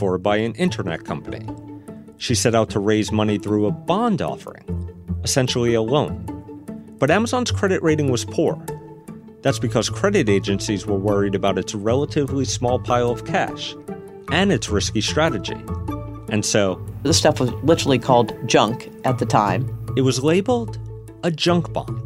for 0.00 0.16
by 0.16 0.38
an 0.38 0.54
internet 0.54 1.04
company. 1.04 1.46
She 2.16 2.34
set 2.34 2.54
out 2.54 2.70
to 2.70 2.80
raise 2.80 3.12
money 3.12 3.36
through 3.36 3.66
a 3.66 3.70
bond 3.70 4.22
offering, 4.22 4.64
essentially 5.22 5.74
a 5.74 5.82
loan. 5.82 6.24
But 6.98 7.10
Amazon's 7.10 7.50
credit 7.50 7.82
rating 7.82 8.10
was 8.10 8.24
poor. 8.24 8.56
That's 9.42 9.58
because 9.58 9.90
credit 9.90 10.30
agencies 10.30 10.86
were 10.86 10.96
worried 10.96 11.34
about 11.34 11.58
its 11.58 11.74
relatively 11.74 12.46
small 12.46 12.78
pile 12.78 13.10
of 13.10 13.26
cash 13.26 13.74
and 14.32 14.50
its 14.50 14.70
risky 14.70 15.02
strategy. 15.02 15.60
And 16.30 16.46
so, 16.46 16.82
this 17.02 17.18
stuff 17.18 17.38
was 17.38 17.52
literally 17.62 17.98
called 17.98 18.34
junk 18.48 18.90
at 19.04 19.18
the 19.18 19.26
time. 19.26 19.68
It 19.98 20.02
was 20.02 20.24
labeled 20.24 20.78
a 21.24 21.30
junk 21.30 21.74
bond. 21.74 22.00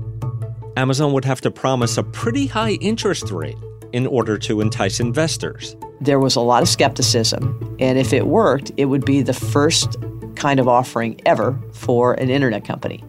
Amazon 0.77 1.13
would 1.13 1.25
have 1.25 1.41
to 1.43 1.51
promise 1.53 1.97
a 1.97 2.03
pretty 2.03 2.49
high 2.49 2.73
interest 2.81 3.31
rate 3.31 3.59
in 3.93 4.09
order 4.09 4.37
to 4.39 4.61
entice 4.61 4.99
investors. 4.99 5.77
There 6.05 6.19
was 6.19 6.37
a 6.37 6.41
lot 6.41 6.63
of 6.63 6.69
skepticism, 6.69 7.77
and 7.81 7.99
if 7.99 8.13
it 8.13 8.27
worked, 8.27 8.71
it 8.77 8.85
would 8.85 9.07
be 9.07 9.23
the 9.23 9.33
first 9.33 9.97
kind 10.37 10.61
of 10.61 10.69
offering 10.69 11.19
ever 11.25 11.59
for 11.73 12.13
an 12.13 12.29
internet 12.29 12.63
company. 12.63 13.03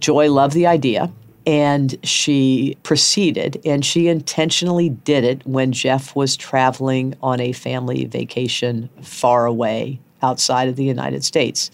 Joy 0.00 0.32
loved 0.32 0.54
the 0.54 0.66
idea, 0.66 1.12
and 1.46 1.96
she 2.02 2.76
proceeded, 2.82 3.60
and 3.64 3.84
she 3.84 4.08
intentionally 4.08 4.88
did 4.88 5.22
it 5.22 5.46
when 5.46 5.70
Jeff 5.70 6.16
was 6.16 6.36
traveling 6.36 7.14
on 7.22 7.38
a 7.38 7.52
family 7.52 8.06
vacation 8.06 8.90
far 9.00 9.46
away 9.46 10.00
outside 10.20 10.68
of 10.68 10.74
the 10.74 10.84
United 10.84 11.24
States 11.24 11.70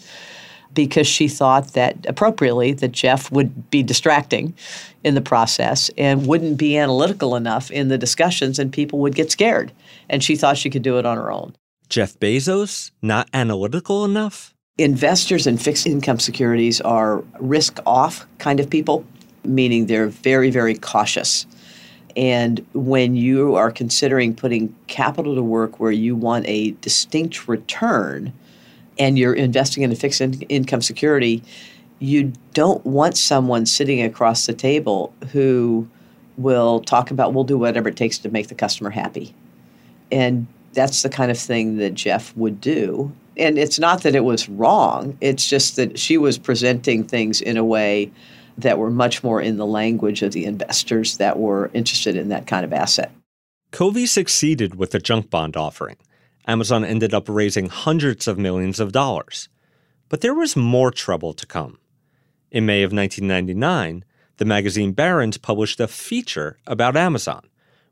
because 0.77 1.07
she 1.07 1.27
thought 1.27 1.73
that 1.73 2.05
appropriately 2.07 2.71
that 2.71 2.91
Jeff 2.91 3.31
would 3.31 3.71
be 3.71 3.81
distracting 3.81 4.53
in 5.03 5.15
the 5.15 5.21
process 5.21 5.89
and 5.97 6.27
wouldn't 6.27 6.55
be 6.55 6.77
analytical 6.77 7.35
enough 7.35 7.71
in 7.71 7.87
the 7.87 7.97
discussions 7.97 8.59
and 8.59 8.71
people 8.71 8.99
would 8.99 9.15
get 9.15 9.31
scared. 9.31 9.71
And 10.07 10.23
she 10.23 10.35
thought 10.35 10.55
she 10.55 10.69
could 10.69 10.83
do 10.83 10.99
it 10.99 11.05
on 11.05 11.17
her 11.17 11.31
own. 11.31 11.55
Jeff 11.89 12.19
Bezos, 12.19 12.91
not 13.01 13.27
analytical 13.33 14.05
enough? 14.05 14.53
Investors 14.77 15.47
in 15.47 15.57
fixed 15.57 15.87
income 15.87 16.19
securities 16.19 16.79
are 16.81 17.23
risk 17.39 17.79
off 17.87 18.27
kind 18.37 18.59
of 18.59 18.69
people, 18.69 19.03
meaning 19.43 19.87
they're 19.87 20.09
very, 20.09 20.51
very 20.51 20.75
cautious. 20.75 21.47
And 22.15 22.63
when 22.73 23.15
you 23.15 23.55
are 23.55 23.71
considering 23.71 24.35
putting 24.35 24.75
capital 24.85 25.33
to 25.33 25.41
work 25.41 25.79
where 25.79 25.91
you 25.91 26.15
want 26.15 26.45
a 26.47 26.71
distinct 26.81 27.47
return, 27.47 28.31
and 28.99 29.17
you're 29.17 29.33
investing 29.33 29.83
in 29.83 29.91
a 29.91 29.95
fixed 29.95 30.21
in- 30.21 30.41
income 30.43 30.81
security, 30.81 31.43
you 31.99 32.33
don't 32.53 32.85
want 32.85 33.17
someone 33.17 33.65
sitting 33.65 34.01
across 34.01 34.45
the 34.45 34.53
table 34.53 35.13
who 35.31 35.87
will 36.37 36.79
talk 36.81 37.09
about 37.09 37.33
we'll 37.33 37.43
do 37.43 37.57
whatever 37.57 37.89
it 37.89 37.95
takes 37.95 38.17
to 38.19 38.29
make 38.29 38.47
the 38.47 38.55
customer 38.55 38.89
happy. 38.89 39.33
And 40.11 40.47
that's 40.73 41.01
the 41.01 41.09
kind 41.09 41.31
of 41.31 41.37
thing 41.37 41.77
that 41.77 41.95
Jeff 41.95 42.35
would 42.37 42.61
do. 42.61 43.11
And 43.35 43.57
it's 43.57 43.79
not 43.79 44.03
that 44.03 44.15
it 44.15 44.23
was 44.23 44.47
wrong, 44.49 45.17
it's 45.21 45.47
just 45.47 45.75
that 45.75 45.99
she 45.99 46.17
was 46.17 46.37
presenting 46.37 47.03
things 47.03 47.41
in 47.41 47.57
a 47.57 47.65
way 47.65 48.11
that 48.57 48.79
were 48.79 48.89
much 48.89 49.23
more 49.23 49.39
in 49.39 49.57
the 49.57 49.65
language 49.65 50.23
of 50.23 50.31
the 50.31 50.45
investors 50.45 51.17
that 51.17 51.37
were 51.37 51.69
interested 51.73 52.15
in 52.15 52.29
that 52.29 52.47
kind 52.47 52.65
of 52.65 52.73
asset. 52.73 53.11
Covey 53.71 54.05
succeeded 54.05 54.75
with 54.75 54.91
the 54.91 54.99
junk 54.99 55.29
bond 55.29 55.55
offering. 55.55 55.97
Amazon 56.47 56.85
ended 56.85 57.13
up 57.13 57.27
raising 57.27 57.67
hundreds 57.67 58.27
of 58.27 58.37
millions 58.37 58.79
of 58.79 58.93
dollars. 58.93 59.49
But 60.09 60.21
there 60.21 60.33
was 60.33 60.55
more 60.55 60.91
trouble 60.91 61.33
to 61.33 61.45
come. 61.45 61.77
In 62.49 62.65
May 62.65 62.83
of 62.83 62.93
1999, 62.93 64.05
the 64.37 64.45
magazine 64.45 64.93
Barron's 64.93 65.37
published 65.37 65.81
a 65.81 65.87
feature 65.87 66.57
about 66.65 66.95
Amazon 66.95 67.41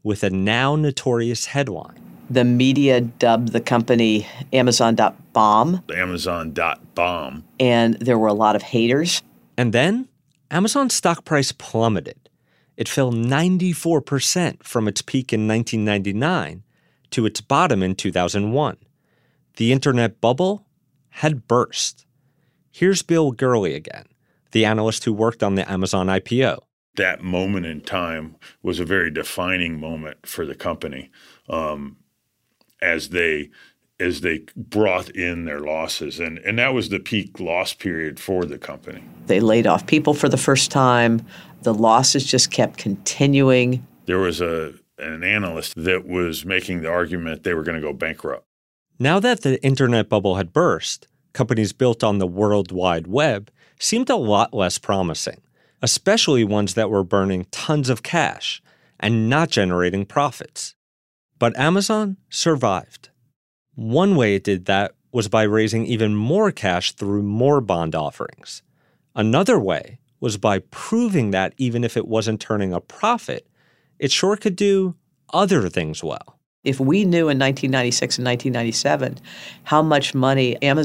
with 0.04 0.24
a 0.24 0.30
now 0.30 0.76
notorious 0.76 1.48
headline. 1.48 2.00
The 2.30 2.46
media 2.46 3.02
dubbed 3.02 3.50
the 3.52 3.60
company 3.60 4.26
Amazon.bomb. 4.54 5.84
Amazon.bomb. 5.94 7.44
And 7.60 7.94
there 7.96 8.18
were 8.18 8.28
a 8.28 8.34
lot 8.34 8.56
of 8.56 8.62
haters. 8.62 9.22
And 9.58 9.74
then 9.74 10.08
Amazon's 10.50 10.94
stock 10.96 11.26
price 11.26 11.52
plummeted. 11.52 12.30
It 12.78 12.88
fell 12.90 13.12
94% 13.12 14.64
from 14.64 14.88
its 14.88 15.02
peak 15.02 15.34
in 15.34 15.48
1999 15.48 16.64
to 17.12 17.26
its 17.26 17.42
bottom 17.42 17.82
in 17.84 17.96
2001. 17.96 18.78
The 19.58 19.72
internet 19.72 20.20
bubble 20.22 20.66
had 21.10 21.48
burst. 21.48 22.06
Here's 22.72 23.02
Bill 23.02 23.32
Gurley 23.32 23.74
again, 23.74 24.06
the 24.52 24.66
analyst 24.66 25.06
who 25.06 25.14
worked 25.14 25.42
on 25.42 25.56
the 25.56 25.70
Amazon 25.72 26.08
IPO. 26.08 26.60
That 26.98 27.24
moment 27.24 27.66
in 27.66 27.82
time 27.82 28.36
was 28.62 28.80
a 28.80 28.86
very 28.86 29.12
defining 29.12 29.80
moment 29.80 30.26
for 30.26 30.46
the 30.46 30.56
company 30.56 31.12
um, 31.50 31.98
as 32.82 33.10
they 33.10 33.50
as 33.98 34.20
they 34.20 34.42
brought 34.58 35.10
in 35.10 35.46
their 35.46 35.62
losses 35.62 36.20
and 36.20 36.38
and 36.40 36.60
that 36.60 36.74
was 36.74 36.90
the 36.90 37.00
peak 37.00 37.40
loss 37.40 37.74
period 37.74 38.20
for 38.20 38.44
the 38.46 38.58
company. 38.58 39.04
They 39.28 39.40
laid 39.40 39.68
off 39.68 39.88
people 39.88 40.14
for 40.14 40.28
the 40.28 40.38
first 40.38 40.70
time. 40.70 41.26
The 41.62 41.74
losses 41.74 42.26
just 42.26 42.52
kept 42.52 42.78
continuing. 42.78 43.88
There 44.06 44.20
was 44.20 44.42
a 44.42 44.74
an 44.98 45.24
analyst 45.24 45.74
that 45.76 46.08
was 46.08 46.46
making 46.46 46.82
the 46.82 46.90
argument 46.90 47.44
they 47.44 47.54
were 47.54 47.64
going 47.64 47.80
to 47.80 47.86
go 47.86 47.94
bankrupt. 47.94 48.46
Now 49.00 49.20
that 49.20 49.42
the 49.42 49.62
internet 49.64 50.08
bubble 50.08 50.36
had 50.36 50.54
burst, 50.54 51.08
companies 51.34 51.74
built 51.74 52.04
on 52.04 52.18
the 52.18 52.28
World 52.28 52.72
Wide 52.72 53.08
Web 53.08 53.52
seemed 53.80 54.10
a 54.10 54.16
lot 54.16 54.54
less 54.54 54.78
promising, 54.78 55.42
especially 55.82 56.44
ones 56.44 56.76
that 56.76 56.90
were 56.90 57.04
burning 57.04 57.46
tons 57.52 57.90
of 57.90 58.04
cash 58.04 58.62
and 59.00 59.30
not 59.30 59.50
generating 59.50 60.06
profits. 60.06 60.76
But 61.38 61.58
Amazon 61.60 62.18
survived. 62.30 63.10
One 63.76 64.16
way 64.16 64.36
it 64.36 64.46
did 64.46 64.66
that 64.66 64.94
was 65.12 65.28
by 65.28 65.44
raising 65.44 65.86
even 65.86 66.16
more 66.16 66.52
cash 66.52 66.94
through 66.94 67.24
more 67.24 67.60
bond 67.60 67.96
offerings. 67.96 68.62
Another 69.14 69.60
way 69.60 70.00
was 70.22 70.38
by 70.38 70.60
proving 70.72 71.32
that 71.32 71.54
even 71.58 71.84
if 71.84 71.98
it 71.98 72.08
wasn't 72.08 72.40
turning 72.40 72.74
a 72.74 72.80
profit, 72.80 73.48
it 74.00 74.12
sure 74.12 74.38
could 74.38 74.56
do 74.56 74.96
other 75.34 75.70
things 75.70 76.04
well. 76.04 76.40
If 76.64 76.80
we 76.80 77.06
knew 77.06 77.30
in 77.30 77.38
1996 77.38 78.18
and 78.18 78.26
1997 78.26 79.20
how 79.64 79.84
much 79.84 80.16
money 80.16 80.60
Amazon 80.64 80.74